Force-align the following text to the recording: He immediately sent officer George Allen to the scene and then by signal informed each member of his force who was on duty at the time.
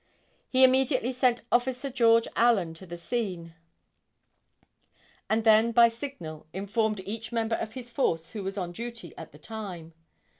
He 0.49 0.63
immediately 0.63 1.13
sent 1.13 1.43
officer 1.51 1.91
George 1.91 2.27
Allen 2.35 2.73
to 2.73 2.87
the 2.87 2.97
scene 2.97 3.53
and 5.29 5.43
then 5.43 5.71
by 5.71 5.89
signal 5.89 6.47
informed 6.53 7.01
each 7.01 7.31
member 7.31 7.57
of 7.57 7.73
his 7.73 7.91
force 7.91 8.31
who 8.31 8.43
was 8.43 8.57
on 8.57 8.71
duty 8.71 9.13
at 9.15 9.31
the 9.31 9.37
time. 9.37 9.93